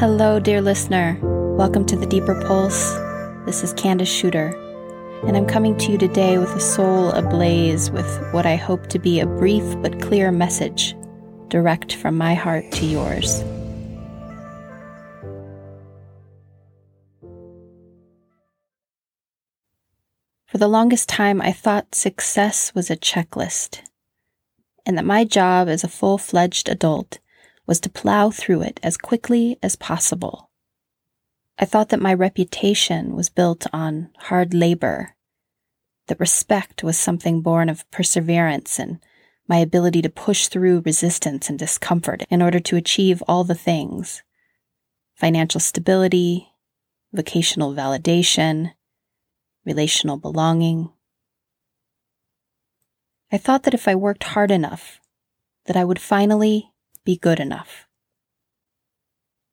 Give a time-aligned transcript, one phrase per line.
[0.00, 1.18] Hello, dear listener.
[1.58, 2.94] Welcome to the Deeper Pulse.
[3.44, 4.54] This is Candice Schutter,
[5.28, 8.98] and I'm coming to you today with a soul ablaze with what I hope to
[8.98, 10.96] be a brief but clear message,
[11.48, 13.42] direct from my heart to yours.
[20.46, 23.82] For the longest time, I thought success was a checklist,
[24.86, 27.18] and that my job as a full fledged adult
[27.70, 30.50] was to plow through it as quickly as possible.
[31.56, 35.14] I thought that my reputation was built on hard labor,
[36.08, 38.98] that respect was something born of perseverance and
[39.46, 44.24] my ability to push through resistance and discomfort in order to achieve all the things
[45.14, 46.48] financial stability,
[47.12, 48.72] vocational validation,
[49.64, 50.90] relational belonging.
[53.30, 54.98] I thought that if I worked hard enough,
[55.66, 56.69] that I would finally
[57.04, 57.86] be good enough.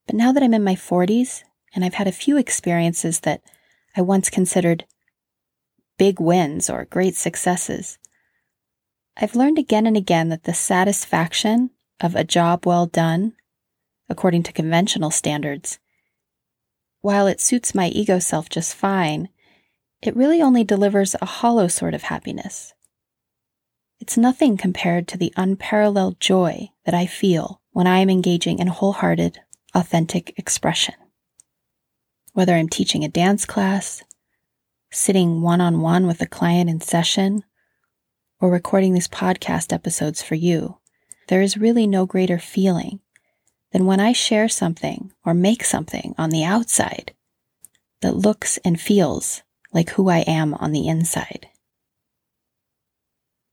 [0.05, 1.43] But now that I'm in my 40s
[1.76, 3.41] and I've had a few experiences that
[3.95, 4.85] I once considered
[5.98, 7.98] big wins or great successes,
[9.17, 13.34] I've learned again and again that the satisfaction of a job well done,
[14.07, 15.79] according to conventional standards,
[17.01, 19.29] while it suits my ego self just fine,
[20.01, 22.73] it really only delivers a hollow sort of happiness.
[23.99, 28.68] It's nothing compared to the unparalleled joy that I feel when I am engaging in
[28.68, 29.41] wholehearted,
[29.76, 30.96] authentic expression.
[32.32, 34.05] Whether I'm teaching a dance class,
[34.90, 37.44] sitting one on one with a client in session,
[38.40, 40.77] or recording these podcast episodes for you,
[41.27, 43.01] there is really no greater feeling
[43.74, 47.13] than when I share something or make something on the outside
[48.01, 51.49] that looks and feels like who I am on the inside.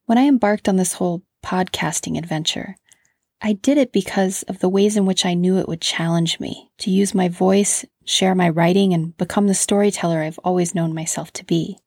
[0.05, 2.77] When I embarked on this whole podcasting adventure,
[3.47, 6.71] I did it because of the ways in which I knew it would challenge me
[6.79, 11.31] to use my voice, share my writing, and become the storyteller I've always known myself
[11.35, 11.79] to be.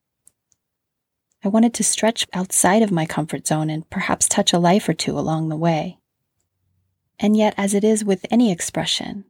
[1.44, 4.94] I wanted to stretch outside of my comfort zone and perhaps touch a life or
[4.94, 5.98] two along the way.
[7.18, 9.26] And yet, as it is with any expression,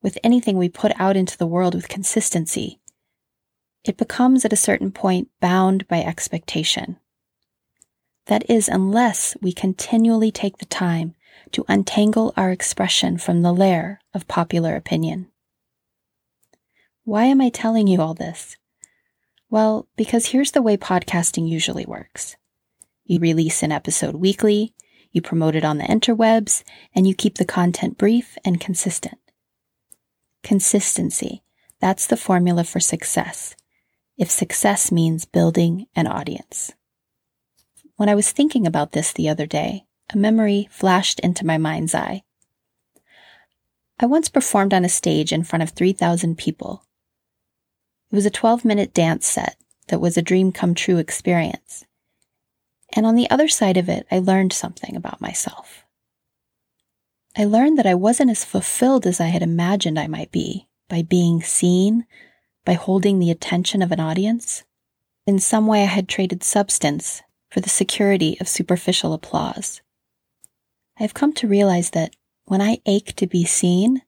[0.00, 2.80] with anything we put out into the world with consistency,
[3.84, 6.96] it becomes at a certain point bound by expectation
[8.26, 11.14] that is, unless we continually take the time
[11.52, 15.28] to untangle our expression from the lair of popular opinion.
[17.04, 18.56] Why am I telling you all this?
[19.48, 22.36] Well, because here's the way podcasting usually works.
[23.04, 24.74] You release an episode weekly,
[25.12, 26.64] you promote it on the interwebs,
[26.94, 29.18] and you keep the content brief and consistent.
[30.42, 31.42] Consistency.
[31.80, 33.54] That's the formula for success.
[34.18, 36.74] If success means building an audience.
[37.96, 41.94] When I was thinking about this the other day, a memory flashed into my mind's
[41.94, 42.22] eye.
[43.98, 46.84] I once performed on a stage in front of 3,000 people.
[48.12, 49.56] It was a 12 minute dance set
[49.88, 51.86] that was a dream come true experience.
[52.94, 55.84] And on the other side of it, I learned something about myself.
[57.36, 61.02] I learned that I wasn't as fulfilled as I had imagined I might be by
[61.02, 62.06] being seen,
[62.64, 64.64] by holding the attention of an audience.
[65.26, 69.82] In some way, I had traded substance for the security of superficial applause.
[70.98, 72.14] I have come to realize that
[72.46, 74.02] when I ache to be seen,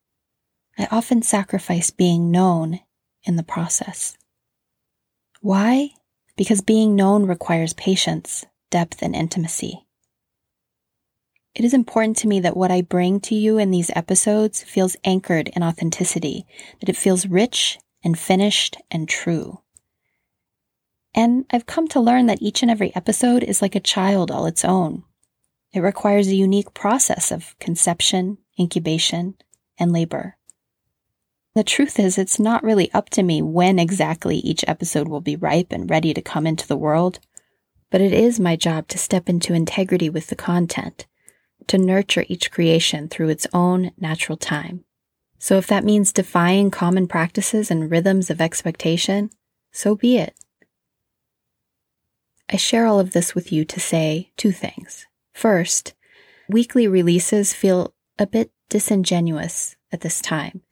[0.78, 2.80] I often sacrifice being known
[3.24, 4.16] in the process.
[5.40, 5.90] Why?
[6.36, 9.86] Because being known requires patience, depth, and intimacy.
[11.54, 14.96] It is important to me that what I bring to you in these episodes feels
[15.04, 16.46] anchored in authenticity,
[16.80, 19.60] that it feels rich and finished and true.
[21.14, 24.46] And I've come to learn that each and every episode is like a child all
[24.46, 25.02] its own.
[25.72, 29.34] It requires a unique process of conception, incubation,
[29.78, 30.36] and labor.
[31.54, 35.36] The truth is, it's not really up to me when exactly each episode will be
[35.36, 37.18] ripe and ready to come into the world,
[37.90, 41.06] but it is my job to step into integrity with the content,
[41.66, 44.84] to nurture each creation through its own natural time.
[45.38, 49.30] So if that means defying common practices and rhythms of expectation,
[49.72, 50.34] so be it.
[52.48, 55.06] I share all of this with you to say two things.
[55.38, 55.94] First,
[56.48, 60.62] weekly releases feel a bit disingenuous at this time,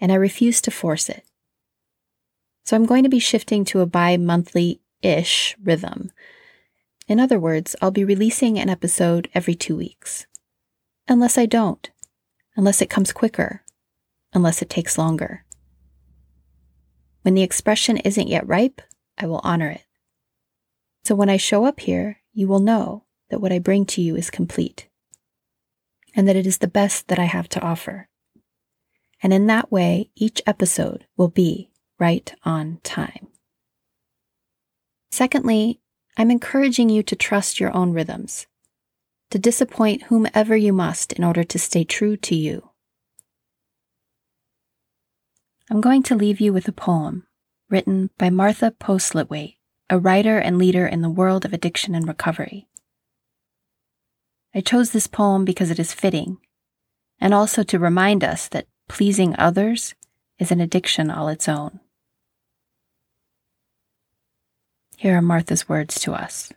[0.00, 1.22] and I refuse to force it.
[2.64, 6.12] So I'm going to be shifting to a bi monthly ish rhythm.
[7.06, 10.26] In other words, I'll be releasing an episode every two weeks.
[11.06, 11.90] Unless I don't,
[12.56, 13.64] unless it comes quicker,
[14.32, 15.44] unless it takes longer.
[17.20, 18.80] When the expression isn't yet ripe,
[19.18, 19.84] I will honor it.
[21.04, 24.16] So when I show up here, you will know that what I bring to you
[24.16, 24.88] is complete
[26.16, 28.08] and that it is the best that I have to offer.
[29.22, 33.28] And in that way, each episode will be right on time.
[35.10, 35.80] Secondly,
[36.16, 38.46] I'm encouraging you to trust your own rhythms,
[39.30, 42.70] to disappoint whomever you must in order to stay true to you.
[45.70, 47.26] I'm going to leave you with a poem
[47.68, 49.56] written by Martha Postlethwaite,
[49.90, 52.68] a writer and leader in the world of addiction and recovery.
[54.56, 56.38] I chose this poem because it is fitting,
[57.20, 59.94] and also to remind us that pleasing others
[60.38, 61.78] is an addiction all its own.
[64.96, 66.54] Here are Martha's words to us.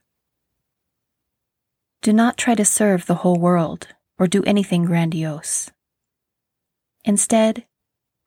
[2.01, 5.69] Do not try to serve the whole world or do anything grandiose.
[7.03, 7.65] Instead,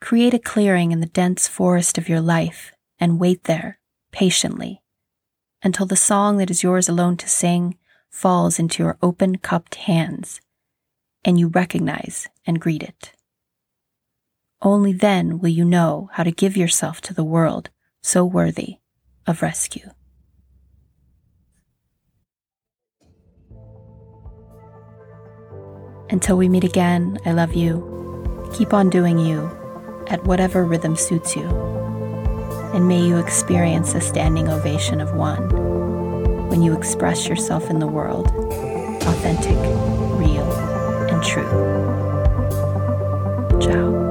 [0.02, 3.78] create a clearing in the dense forest of your life and wait there,
[4.10, 4.82] patiently,
[5.62, 7.78] until the song that is yours alone to sing
[8.12, 10.40] falls into your open cupped hands
[11.24, 13.12] and you recognize and greet it.
[14.60, 17.70] Only then will you know how to give yourself to the world
[18.02, 18.76] so worthy
[19.26, 19.90] of rescue.
[26.10, 28.50] Until we meet again, I love you.
[28.52, 29.50] Keep on doing you
[30.08, 31.44] at whatever rhythm suits you.
[32.74, 35.71] And may you experience a standing ovation of one
[36.52, 38.26] when you express yourself in the world,
[39.06, 39.56] authentic,
[40.18, 40.52] real,
[41.08, 41.48] and true.
[43.58, 44.01] Ciao.